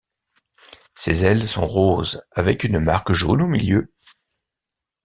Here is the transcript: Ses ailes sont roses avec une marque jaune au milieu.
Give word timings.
Ses 0.95 1.25
ailes 1.25 1.45
sont 1.47 1.67
roses 1.67 2.25
avec 2.31 2.63
une 2.63 2.79
marque 2.79 3.11
jaune 3.11 3.43
au 3.43 3.47
milieu. 3.47 3.93